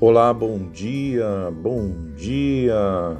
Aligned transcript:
Olá, 0.00 0.32
bom 0.32 0.58
dia, 0.70 1.52
bom 1.60 1.90
dia, 2.14 3.16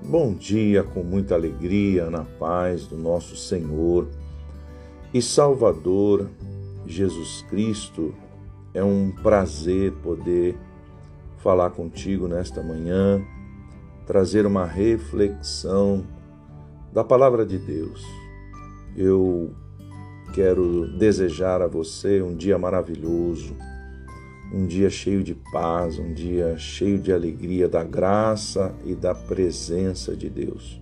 bom 0.00 0.32
dia 0.32 0.84
com 0.84 1.02
muita 1.02 1.34
alegria, 1.34 2.08
na 2.08 2.22
paz 2.22 2.86
do 2.86 2.96
nosso 2.96 3.34
Senhor 3.34 4.06
e 5.12 5.20
Salvador 5.20 6.30
Jesus 6.86 7.44
Cristo. 7.50 8.14
É 8.72 8.80
um 8.80 9.10
prazer 9.10 9.90
poder 10.04 10.56
falar 11.38 11.70
contigo 11.70 12.28
nesta 12.28 12.62
manhã, 12.62 13.20
trazer 14.06 14.46
uma 14.46 14.64
reflexão 14.64 16.06
da 16.92 17.02
palavra 17.02 17.44
de 17.44 17.58
Deus. 17.58 18.06
Eu 18.96 19.52
quero 20.32 20.96
desejar 20.96 21.60
a 21.60 21.66
você 21.66 22.22
um 22.22 22.36
dia 22.36 22.56
maravilhoso 22.56 23.56
um 24.52 24.66
dia 24.66 24.90
cheio 24.90 25.22
de 25.22 25.34
paz, 25.52 25.98
um 25.98 26.12
dia 26.12 26.56
cheio 26.58 26.98
de 26.98 27.12
alegria 27.12 27.68
da 27.68 27.84
graça 27.84 28.74
e 28.84 28.94
da 28.94 29.14
presença 29.14 30.16
de 30.16 30.28
Deus. 30.28 30.80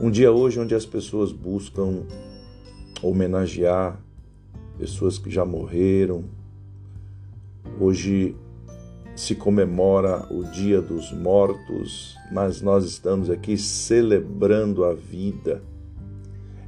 Um 0.00 0.10
dia 0.10 0.30
hoje 0.30 0.60
onde 0.60 0.74
as 0.74 0.86
pessoas 0.86 1.32
buscam 1.32 2.04
homenagear 3.02 3.98
pessoas 4.78 5.18
que 5.18 5.30
já 5.30 5.44
morreram. 5.44 6.24
Hoje 7.80 8.36
se 9.14 9.34
comemora 9.34 10.26
o 10.30 10.44
Dia 10.44 10.80
dos 10.80 11.12
Mortos, 11.12 12.16
mas 12.30 12.60
nós 12.60 12.84
estamos 12.84 13.30
aqui 13.30 13.56
celebrando 13.56 14.84
a 14.84 14.92
vida. 14.92 15.62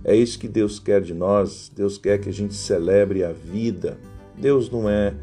É 0.02 0.16
isso 0.16 0.38
que 0.38 0.48
Deus 0.48 0.78
quer 0.78 1.02
de 1.02 1.12
nós. 1.12 1.70
Deus 1.74 1.98
quer 1.98 2.18
que 2.18 2.30
a 2.30 2.32
gente 2.32 2.54
celebre 2.54 3.22
a 3.22 3.32
vida. 3.32 3.98
Deus 4.36 4.70
não 4.70 4.88
é 4.88 5.14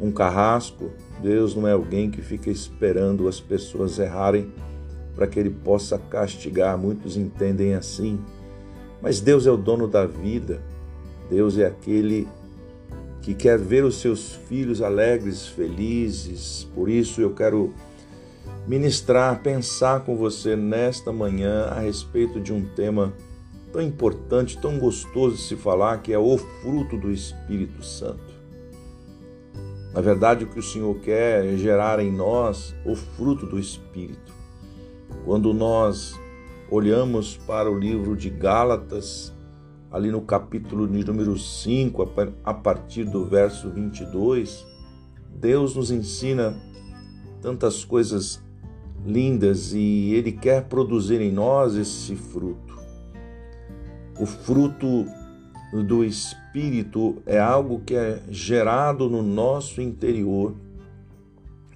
um 0.00 0.10
carrasco. 0.10 0.90
Deus 1.22 1.54
não 1.54 1.66
é 1.66 1.72
alguém 1.72 2.10
que 2.10 2.20
fica 2.20 2.50
esperando 2.50 3.28
as 3.28 3.40
pessoas 3.40 3.98
errarem 3.98 4.52
para 5.14 5.26
que 5.26 5.38
ele 5.38 5.50
possa 5.50 5.98
castigar. 5.98 6.76
Muitos 6.76 7.16
entendem 7.16 7.74
assim. 7.74 8.20
Mas 9.00 9.20
Deus 9.20 9.46
é 9.46 9.50
o 9.50 9.56
dono 9.56 9.88
da 9.88 10.06
vida. 10.06 10.60
Deus 11.30 11.58
é 11.58 11.66
aquele 11.66 12.28
que 13.22 13.34
quer 13.34 13.58
ver 13.58 13.84
os 13.84 14.00
seus 14.00 14.32
filhos 14.48 14.80
alegres, 14.80 15.46
felizes. 15.46 16.68
Por 16.74 16.88
isso 16.88 17.20
eu 17.20 17.34
quero 17.34 17.74
ministrar, 18.66 19.42
pensar 19.42 20.04
com 20.04 20.16
você 20.16 20.54
nesta 20.54 21.12
manhã 21.12 21.64
a 21.64 21.80
respeito 21.80 22.38
de 22.40 22.52
um 22.52 22.64
tema 22.64 23.12
tão 23.72 23.82
importante, 23.82 24.58
tão 24.58 24.78
gostoso 24.78 25.36
de 25.36 25.42
se 25.42 25.56
falar, 25.56 26.02
que 26.02 26.12
é 26.12 26.18
o 26.18 26.38
fruto 26.38 26.96
do 26.96 27.10
Espírito 27.10 27.84
Santo. 27.84 28.35
Na 29.96 30.02
verdade, 30.02 30.44
o 30.44 30.46
que 30.46 30.58
o 30.58 30.62
Senhor 30.62 30.94
quer 30.96 31.42
é 31.42 31.56
gerar 31.56 32.00
em 32.00 32.12
nós 32.12 32.74
o 32.84 32.94
fruto 32.94 33.46
do 33.46 33.58
Espírito. 33.58 34.30
Quando 35.24 35.54
nós 35.54 36.20
olhamos 36.70 37.38
para 37.38 37.70
o 37.70 37.78
livro 37.78 38.14
de 38.14 38.28
Gálatas, 38.28 39.32
ali 39.90 40.10
no 40.10 40.20
capítulo 40.20 40.86
de 40.86 41.02
número 41.02 41.38
5, 41.38 42.12
a 42.44 42.52
partir 42.52 43.04
do 43.04 43.24
verso 43.24 43.70
22, 43.70 44.66
Deus 45.34 45.74
nos 45.74 45.90
ensina 45.90 46.54
tantas 47.40 47.82
coisas 47.82 48.44
lindas 49.02 49.72
e 49.72 50.12
Ele 50.12 50.32
quer 50.32 50.64
produzir 50.64 51.22
em 51.22 51.32
nós 51.32 51.74
esse 51.74 52.14
fruto. 52.14 52.78
O 54.20 54.26
fruto 54.26 55.06
do 55.72 56.04
Espírito 56.04 57.22
é 57.26 57.38
algo 57.38 57.80
que 57.80 57.94
é 57.94 58.22
gerado 58.28 59.08
no 59.08 59.22
nosso 59.22 59.80
interior 59.80 60.54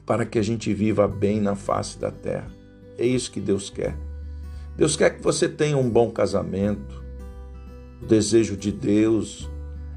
para 0.06 0.24
que 0.24 0.38
a 0.38 0.42
gente 0.42 0.72
viva 0.72 1.06
bem 1.06 1.40
na 1.40 1.54
face 1.54 1.98
da 1.98 2.10
terra. 2.10 2.50
É 2.98 3.04
isso 3.04 3.30
que 3.30 3.40
Deus 3.40 3.70
quer. 3.70 3.96
Deus 4.76 4.96
quer 4.96 5.10
que 5.10 5.22
você 5.22 5.48
tenha 5.48 5.76
um 5.76 5.88
bom 5.88 6.10
casamento. 6.10 7.02
O 8.02 8.06
desejo 8.06 8.56
de 8.56 8.72
Deus 8.72 9.48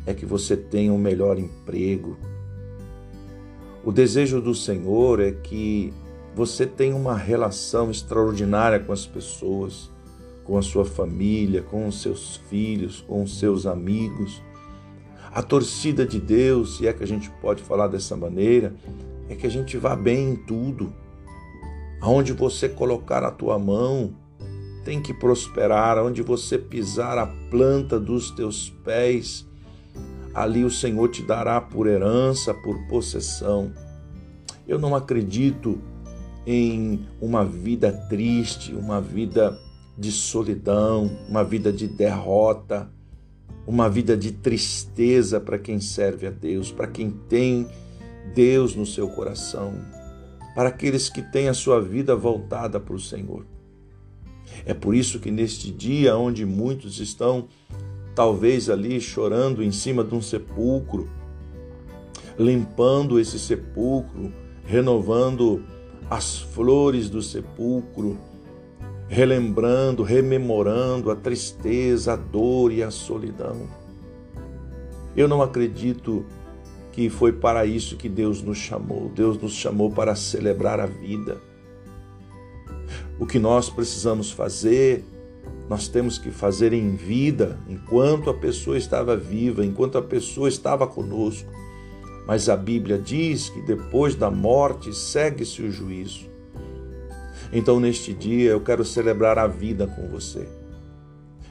é 0.05 0.13
que 0.13 0.25
você 0.25 0.57
tenha 0.57 0.91
um 0.91 0.97
melhor 0.97 1.37
emprego. 1.39 2.17
O 3.83 3.91
desejo 3.91 4.41
do 4.41 4.53
Senhor 4.53 5.19
é 5.19 5.31
que 5.31 5.93
você 6.35 6.65
tenha 6.65 6.95
uma 6.95 7.15
relação 7.15 7.91
extraordinária 7.91 8.79
com 8.79 8.91
as 8.91 9.05
pessoas 9.05 9.89
com 10.43 10.57
a 10.57 10.61
sua 10.61 10.85
família, 10.85 11.61
com 11.61 11.87
os 11.87 12.01
seus 12.01 12.37
filhos, 12.49 13.01
com 13.01 13.23
os 13.23 13.39
seus 13.39 13.65
amigos. 13.65 14.41
A 15.33 15.41
torcida 15.41 16.05
de 16.05 16.19
Deus, 16.19 16.77
se 16.77 16.87
é 16.87 16.93
que 16.93 17.03
a 17.03 17.07
gente 17.07 17.29
pode 17.41 17.63
falar 17.63 17.87
dessa 17.87 18.15
maneira, 18.15 18.75
é 19.29 19.35
que 19.35 19.47
a 19.47 19.49
gente 19.49 19.77
vá 19.77 19.95
bem 19.95 20.31
em 20.31 20.35
tudo. 20.35 20.93
Aonde 22.01 22.33
você 22.33 22.67
colocar 22.67 23.23
a 23.23 23.31
tua 23.31 23.57
mão, 23.57 24.13
tem 24.83 25.01
que 25.01 25.13
prosperar. 25.13 25.97
Aonde 25.97 26.21
você 26.21 26.57
pisar 26.57 27.17
a 27.17 27.27
planta 27.49 27.99
dos 27.99 28.31
teus 28.31 28.69
pés, 28.83 29.47
ali 30.33 30.63
o 30.63 30.69
Senhor 30.69 31.09
te 31.09 31.23
dará 31.23 31.61
por 31.61 31.87
herança, 31.87 32.53
por 32.53 32.77
possessão. 32.87 33.71
Eu 34.67 34.77
não 34.77 34.95
acredito 34.95 35.79
em 36.45 37.07
uma 37.21 37.43
vida 37.45 37.91
triste, 38.09 38.73
uma 38.73 38.99
vida 38.99 39.57
de 39.97 40.11
solidão, 40.11 41.09
uma 41.29 41.43
vida 41.43 41.71
de 41.71 41.87
derrota, 41.87 42.89
uma 43.65 43.89
vida 43.89 44.17
de 44.17 44.31
tristeza 44.31 45.39
para 45.39 45.57
quem 45.57 45.79
serve 45.79 46.27
a 46.27 46.31
Deus, 46.31 46.71
para 46.71 46.87
quem 46.87 47.11
tem 47.11 47.67
Deus 48.33 48.75
no 48.75 48.85
seu 48.85 49.09
coração, 49.09 49.73
para 50.55 50.69
aqueles 50.69 51.09
que 51.09 51.21
têm 51.21 51.47
a 51.47 51.53
sua 51.53 51.79
vida 51.81 52.15
voltada 52.15 52.79
para 52.79 52.95
o 52.95 52.99
Senhor. 52.99 53.45
É 54.65 54.73
por 54.73 54.93
isso 54.95 55.19
que 55.19 55.31
neste 55.31 55.71
dia, 55.71 56.15
onde 56.15 56.45
muitos 56.45 56.99
estão 56.99 57.47
talvez 58.15 58.69
ali 58.69 58.99
chorando 59.01 59.63
em 59.63 59.71
cima 59.71 60.03
de 60.03 60.13
um 60.13 60.21
sepulcro, 60.21 61.09
limpando 62.37 63.19
esse 63.19 63.39
sepulcro, 63.39 64.31
renovando 64.65 65.63
as 66.09 66.37
flores 66.37 67.09
do 67.09 67.21
sepulcro, 67.21 68.17
relembrando, 69.07 70.03
rememorando 70.03 71.11
a 71.11 71.15
tristeza, 71.15 72.13
a 72.13 72.15
dor 72.15 72.71
e 72.71 72.81
a 72.81 72.89
solidão. 72.91 73.67
Eu 75.15 75.27
não 75.27 75.41
acredito 75.41 76.25
que 76.91 77.09
foi 77.09 77.31
para 77.31 77.65
isso 77.65 77.97
que 77.97 78.09
Deus 78.09 78.41
nos 78.41 78.57
chamou. 78.57 79.09
Deus 79.09 79.39
nos 79.41 79.53
chamou 79.53 79.91
para 79.91 80.15
celebrar 80.15 80.79
a 80.79 80.85
vida. 80.85 81.37
O 83.19 83.25
que 83.25 83.39
nós 83.39 83.69
precisamos 83.69 84.31
fazer, 84.31 85.03
nós 85.69 85.87
temos 85.87 86.17
que 86.17 86.31
fazer 86.31 86.73
em 86.73 86.95
vida, 86.95 87.59
enquanto 87.67 88.29
a 88.29 88.33
pessoa 88.33 88.77
estava 88.77 89.15
viva, 89.15 89.65
enquanto 89.65 89.97
a 89.97 90.01
pessoa 90.01 90.49
estava 90.49 90.87
conosco. 90.87 91.49
Mas 92.27 92.47
a 92.49 92.55
Bíblia 92.55 92.97
diz 92.97 93.49
que 93.49 93.61
depois 93.61 94.15
da 94.15 94.31
morte 94.31 94.93
segue-se 94.93 95.61
o 95.61 95.71
juízo. 95.71 96.32
Então, 97.55 97.79
neste 97.79 98.11
dia, 98.11 98.49
eu 98.49 98.61
quero 98.61 98.83
celebrar 98.83 99.37
a 99.37 99.45
vida 99.45 99.85
com 99.85 100.07
você. 100.07 100.49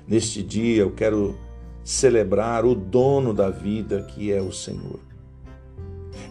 Neste 0.04 0.42
dia, 0.42 0.82
eu 0.82 0.90
quero 0.90 1.38
celebrar 1.84 2.64
o 2.64 2.74
dono 2.74 3.32
da 3.32 3.50
vida, 3.50 4.02
que 4.02 4.32
é 4.32 4.42
o 4.42 4.50
Senhor. 4.50 4.98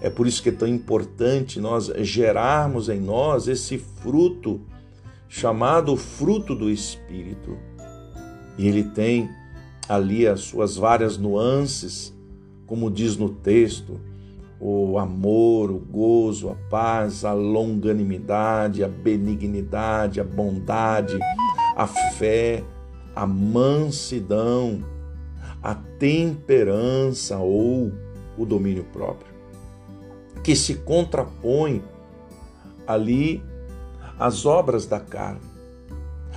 É 0.02 0.10
por 0.10 0.28
isso 0.28 0.44
que 0.44 0.50
é 0.50 0.52
tão 0.52 0.68
importante 0.68 1.58
nós 1.58 1.90
gerarmos 2.00 2.90
em 2.90 3.00
nós 3.00 3.48
esse 3.48 3.78
fruto, 3.78 4.60
chamado 5.30 5.96
fruto 5.96 6.54
do 6.54 6.70
Espírito. 6.70 7.58
E 8.58 8.68
ele 8.68 8.84
tem 8.84 9.30
ali 9.88 10.28
as 10.28 10.42
suas 10.42 10.76
várias 10.76 11.18
nuances, 11.18 12.14
como 12.66 12.92
diz 12.92 13.16
no 13.16 13.30
texto, 13.30 14.02
o 14.64 15.00
amor, 15.00 15.72
o 15.72 15.80
gozo, 15.80 16.50
a 16.50 16.56
paz, 16.70 17.26
a 17.26 17.34
longanimidade, 17.34 18.84
a 18.84 18.88
benignidade, 18.88 20.22
a 20.22 20.24
bondade, 20.24 21.18
a 21.76 21.88
fé, 21.88 22.64
a 23.16 23.26
mansidão, 23.26 24.86
a 25.64 25.74
temperança 25.74 27.40
ou 27.40 27.92
o 28.38 28.46
domínio 28.46 28.84
próprio, 28.94 29.34
que 30.44 30.56
se 30.56 30.76
contrapõe 30.76 31.84
ali 32.86 33.44
às 34.20 34.46
obras 34.46 34.86
da 34.86 35.00
carne. 35.00 35.42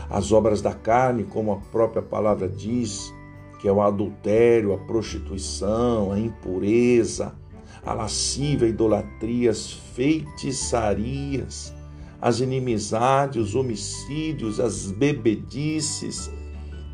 As 0.09 0.33
obras 0.33 0.63
da 0.63 0.73
carne, 0.73 1.25
como 1.25 1.53
a 1.53 1.57
própria 1.57 2.03
palavra 2.03 2.49
diz, 2.49 3.13
que 3.61 3.69
é 3.69 3.73
o 3.73 3.83
adultério, 3.83 4.73
a 4.73 4.79
prostituição, 4.79 6.11
a 6.11 6.19
impureza, 6.19 7.35
a 7.83 7.93
lascívia, 7.93 8.67
a 8.67 8.71
idolatria, 8.71 9.51
as 9.51 9.73
feitiçarias, 9.73 11.75
as 12.21 12.41
inimizades, 12.41 13.49
os 13.49 13.55
homicídios, 13.55 14.61
as 14.61 14.91
bebedices. 14.91 16.31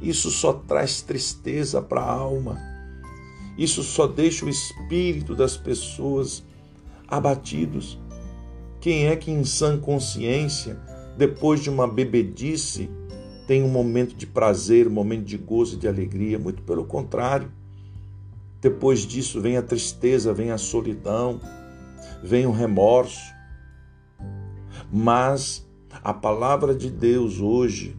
Isso 0.03 0.31
só 0.31 0.53
traz 0.53 1.03
tristeza 1.03 1.81
para 1.81 2.01
a 2.01 2.11
alma. 2.11 2.59
Isso 3.57 3.83
só 3.83 4.07
deixa 4.07 4.47
o 4.47 4.49
espírito 4.49 5.35
das 5.35 5.57
pessoas 5.57 6.43
abatidos. 7.07 7.99
Quem 8.81 9.07
é 9.07 9.17
que 9.17 9.31
em 9.31 9.45
sã 9.45 9.79
consciência, 9.79 10.81
depois 11.17 11.61
de 11.61 11.69
uma 11.69 11.87
bebedice, 11.87 12.89
tem 13.47 13.63
um 13.63 13.69
momento 13.69 14.15
de 14.15 14.27
prazer, 14.27 14.89
um 14.89 14.93
momento 14.93 15.25
de 15.25 15.37
gozo 15.37 15.77
e 15.77 15.79
de 15.79 15.87
alegria? 15.87 16.39
Muito 16.39 16.63
pelo 16.63 16.85
contrário. 16.85 17.51
Depois 18.61 19.01
disso 19.01 19.41
vem 19.41 19.57
a 19.57 19.63
tristeza, 19.63 20.35
vem 20.35 20.51
a 20.51 20.59
solidão, 20.59 21.41
vem 22.23 22.47
o 22.47 22.53
remorso. 22.53 23.33
Mas 24.93 25.67
a 26.03 26.13
palavra 26.13 26.75
de 26.75 26.91
Deus 26.91 27.41
hoje, 27.41 27.97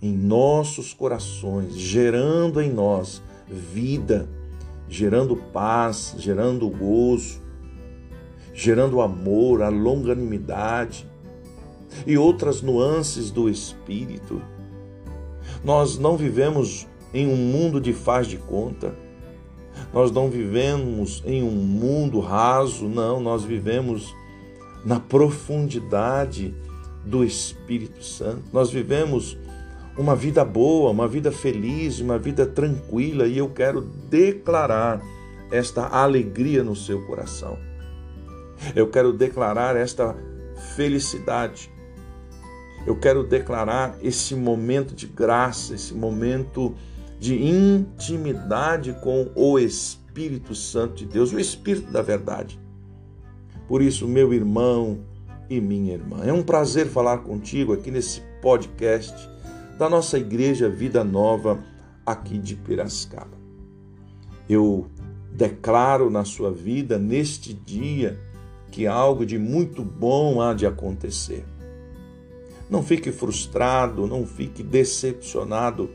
em 0.00 0.12
nossos 0.12 0.92
corações, 0.92 1.76
gerando 1.76 2.60
em 2.60 2.72
nós 2.72 3.22
vida, 3.48 4.28
gerando 4.88 5.36
paz, 5.36 6.14
gerando 6.18 6.68
gozo, 6.68 7.40
gerando 8.52 9.00
amor, 9.00 9.62
a 9.62 9.68
longanimidade 9.68 11.06
e 12.06 12.16
outras 12.18 12.62
nuances 12.62 13.30
do 13.30 13.48
espírito. 13.48 14.42
Nós 15.64 15.98
não 15.98 16.16
vivemos 16.16 16.86
em 17.14 17.26
um 17.26 17.36
mundo 17.36 17.80
de 17.80 17.92
faz 17.92 18.26
de 18.26 18.36
conta. 18.36 18.94
Nós 19.92 20.10
não 20.10 20.30
vivemos 20.30 21.22
em 21.26 21.42
um 21.42 21.50
mundo 21.50 22.20
raso, 22.20 22.86
não, 22.86 23.20
nós 23.20 23.44
vivemos 23.44 24.14
na 24.84 24.98
profundidade 24.98 26.54
do 27.04 27.24
Espírito 27.24 28.02
Santo. 28.04 28.42
Nós 28.52 28.70
vivemos 28.70 29.36
uma 29.96 30.16
vida 30.16 30.44
boa, 30.44 30.90
uma 30.90 31.06
vida 31.06 31.30
feliz, 31.30 32.00
uma 32.00 32.18
vida 32.18 32.46
tranquila 32.46 33.26
e 33.26 33.38
eu 33.38 33.48
quero 33.48 33.82
declarar 33.82 35.02
esta 35.50 35.86
alegria 35.86 36.64
no 36.64 36.74
seu 36.74 37.02
coração. 37.06 37.58
Eu 38.74 38.88
quero 38.88 39.12
declarar 39.12 39.76
esta 39.76 40.16
felicidade. 40.74 41.70
Eu 42.86 42.96
quero 42.96 43.22
declarar 43.22 43.96
esse 44.02 44.34
momento 44.34 44.94
de 44.94 45.06
graça, 45.06 45.74
esse 45.74 45.94
momento 45.94 46.74
de 47.22 47.40
intimidade 47.40 48.94
com 48.94 49.30
o 49.36 49.56
Espírito 49.56 50.56
Santo 50.56 50.96
de 50.96 51.06
Deus, 51.06 51.32
o 51.32 51.38
Espírito 51.38 51.88
da 51.92 52.02
verdade. 52.02 52.58
Por 53.68 53.80
isso, 53.80 54.08
meu 54.08 54.34
irmão 54.34 54.98
e 55.48 55.60
minha 55.60 55.94
irmã, 55.94 56.24
é 56.24 56.32
um 56.32 56.42
prazer 56.42 56.88
falar 56.88 57.18
contigo 57.18 57.72
aqui 57.72 57.92
nesse 57.92 58.20
podcast 58.42 59.14
da 59.78 59.88
nossa 59.88 60.18
igreja 60.18 60.68
Vida 60.68 61.04
Nova 61.04 61.62
aqui 62.04 62.38
de 62.38 62.56
Piracicaba. 62.56 63.38
Eu 64.48 64.88
declaro 65.30 66.10
na 66.10 66.24
sua 66.24 66.50
vida 66.50 66.98
neste 66.98 67.54
dia 67.54 68.18
que 68.72 68.84
algo 68.84 69.24
de 69.24 69.38
muito 69.38 69.84
bom 69.84 70.40
há 70.42 70.54
de 70.54 70.66
acontecer. 70.66 71.44
Não 72.68 72.82
fique 72.82 73.12
frustrado, 73.12 74.08
não 74.08 74.26
fique 74.26 74.60
decepcionado 74.60 75.88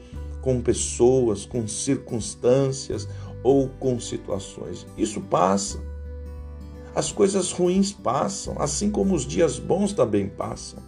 com 0.47 0.61
pessoas, 0.61 1.45
com 1.45 1.67
circunstâncias 1.67 3.05
ou 3.43 3.67
com 3.67 3.99
situações. 3.99 4.87
Isso 4.97 5.19
passa. 5.19 5.77
As 6.95 7.11
coisas 7.11 7.51
ruins 7.51 7.91
passam, 7.91 8.55
assim 8.57 8.89
como 8.89 9.13
os 9.13 9.25
dias 9.25 9.59
bons 9.59 9.91
também 9.91 10.29
passam. 10.29 10.79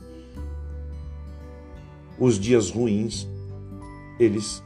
Os 2.17 2.39
dias 2.39 2.71
ruins, 2.71 3.27
eles 4.17 4.63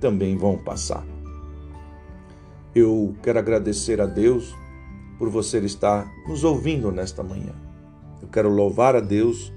também 0.00 0.38
vão 0.38 0.56
passar. 0.56 1.06
Eu 2.74 3.14
quero 3.22 3.40
agradecer 3.40 4.00
a 4.00 4.06
Deus 4.06 4.54
por 5.18 5.28
você 5.28 5.58
estar 5.58 6.10
nos 6.26 6.44
ouvindo 6.44 6.90
nesta 6.90 7.22
manhã. 7.22 7.52
Eu 8.22 8.28
quero 8.28 8.48
louvar 8.48 8.96
a 8.96 9.00
Deus 9.00 9.52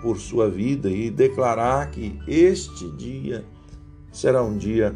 por 0.00 0.18
sua 0.18 0.48
vida 0.48 0.88
e 0.90 1.10
declarar 1.10 1.90
que 1.90 2.18
este 2.26 2.90
dia 2.92 3.44
será 4.14 4.42
um 4.42 4.56
dia 4.56 4.94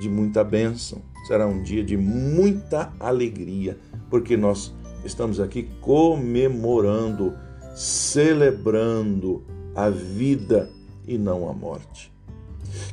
de 0.00 0.08
muita 0.08 0.44
bênção, 0.44 1.02
será 1.26 1.46
um 1.46 1.62
dia 1.62 1.82
de 1.82 1.96
muita 1.96 2.92
alegria, 3.00 3.76
porque 4.08 4.36
nós 4.36 4.72
estamos 5.04 5.40
aqui 5.40 5.68
comemorando, 5.80 7.34
celebrando 7.74 9.44
a 9.74 9.90
vida 9.90 10.70
e 11.06 11.18
não 11.18 11.48
a 11.48 11.52
morte. 11.52 12.12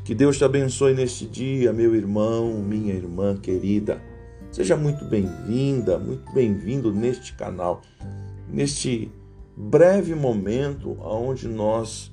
Que 0.04 0.16
Deus 0.16 0.38
te 0.38 0.44
abençoe 0.44 0.94
neste 0.94 1.26
dia, 1.26 1.72
meu 1.72 1.96
irmão, 1.96 2.54
minha 2.60 2.94
irmã 2.94 3.38
querida. 3.38 4.02
Seja 4.52 4.76
muito 4.76 5.06
bem-vinda, 5.06 6.00
muito 6.00 6.32
bem-vindo 6.34 6.92
neste 6.92 7.34
canal, 7.34 7.82
neste 8.50 9.12
breve 9.56 10.16
momento 10.16 10.98
onde 11.00 11.48
nós 11.48 12.12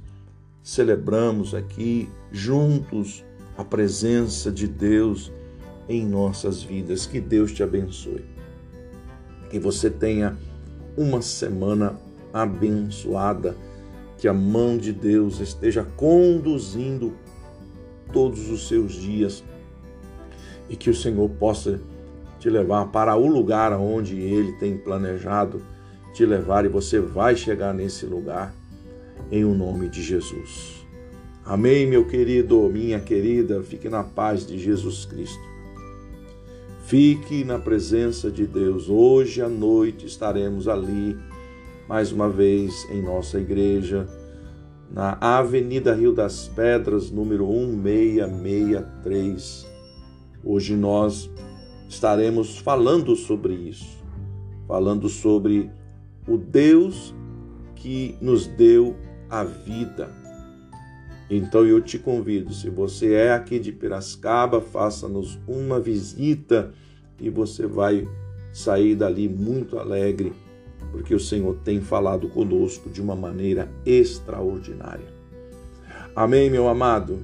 celebramos 0.63 1.55
aqui 1.55 2.09
juntos 2.31 3.25
a 3.61 3.65
presença 3.65 4.51
de 4.51 4.67
Deus 4.67 5.31
em 5.87 6.07
nossas 6.07 6.62
vidas. 6.62 7.05
Que 7.05 7.21
Deus 7.21 7.53
te 7.53 7.62
abençoe. 7.62 8.25
Que 9.51 9.59
você 9.59 9.91
tenha 9.91 10.39
uma 10.97 11.21
semana 11.21 12.01
abençoada. 12.33 13.55
Que 14.17 14.27
a 14.27 14.33
mão 14.33 14.79
de 14.79 14.95
Deus 14.95 15.41
esteja 15.41 15.87
conduzindo 15.95 17.12
todos 18.11 18.49
os 18.49 18.67
seus 18.67 18.95
dias 18.95 19.45
e 20.69 20.75
que 20.75 20.89
o 20.89 20.95
Senhor 20.95 21.29
possa 21.29 21.81
te 22.39 22.49
levar 22.49 22.87
para 22.87 23.15
o 23.15 23.27
lugar 23.27 23.73
onde 23.75 24.19
Ele 24.19 24.53
tem 24.53 24.77
planejado 24.77 25.63
te 26.15 26.25
levar 26.25 26.65
e 26.65 26.69
você 26.69 26.99
vai 26.99 27.37
chegar 27.37 27.75
nesse 27.75 28.06
lugar 28.06 28.55
em 29.31 29.45
o 29.45 29.55
nome 29.55 29.89
de 29.89 30.03
Jesus. 30.03 30.80
Amém, 31.50 31.85
meu 31.85 32.06
querido, 32.06 32.70
minha 32.70 33.00
querida, 33.00 33.61
fique 33.61 33.88
na 33.88 34.05
paz 34.05 34.47
de 34.47 34.56
Jesus 34.56 35.05
Cristo. 35.05 35.43
Fique 36.85 37.43
na 37.43 37.58
presença 37.58 38.31
de 38.31 38.47
Deus. 38.47 38.88
Hoje 38.88 39.43
à 39.43 39.49
noite 39.49 40.06
estaremos 40.06 40.69
ali, 40.69 41.19
mais 41.88 42.12
uma 42.12 42.29
vez, 42.29 42.87
em 42.88 43.02
nossa 43.02 43.41
igreja, 43.41 44.06
na 44.93 45.19
Avenida 45.20 45.93
Rio 45.93 46.12
das 46.12 46.47
Pedras, 46.47 47.11
número 47.11 47.48
1663. 47.48 49.67
Hoje 50.44 50.77
nós 50.77 51.29
estaremos 51.89 52.58
falando 52.58 53.17
sobre 53.17 53.55
isso, 53.55 53.98
falando 54.69 55.08
sobre 55.08 55.69
o 56.29 56.39
Deus 56.39 57.13
que 57.75 58.17
nos 58.20 58.46
deu 58.46 58.94
a 59.29 59.43
vida 59.43 60.19
então 61.31 61.65
eu 61.65 61.81
te 61.81 61.96
convido, 61.96 62.53
se 62.53 62.69
você 62.69 63.15
é 63.15 63.32
aqui 63.32 63.60
de 63.60 63.70
Piracicaba, 63.70 64.60
faça-nos 64.60 65.39
uma 65.46 65.79
visita 65.79 66.72
e 67.20 67.31
você 67.31 67.69
vai 67.69 68.08
sair 68.53 68.96
dali 68.96 69.29
muito 69.29 69.79
alegre, 69.79 70.32
porque 70.91 71.15
o 71.15 71.20
Senhor 71.20 71.56
tem 71.63 71.81
falado 71.81 72.29
conosco 72.29 72.91
de 72.91 73.01
uma 73.01 73.15
maneira 73.15 73.70
extraordinária. 73.87 75.06
Amém, 76.17 76.51
meu 76.51 76.69
amado. 76.69 77.20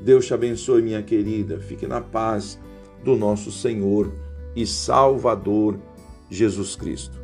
Deus 0.00 0.26
te 0.26 0.34
abençoe, 0.34 0.82
minha 0.82 1.02
querida. 1.02 1.58
Fique 1.58 1.86
na 1.86 2.00
paz 2.00 2.60
do 3.04 3.16
nosso 3.16 3.50
Senhor 3.50 4.12
e 4.54 4.64
Salvador 4.64 5.78
Jesus 6.30 6.76
Cristo. 6.76 7.21